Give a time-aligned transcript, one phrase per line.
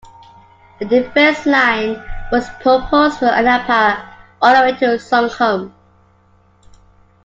[0.79, 1.91] A defence line
[2.31, 4.03] was proposed from Anapa
[4.41, 5.71] all the way to Sukhum.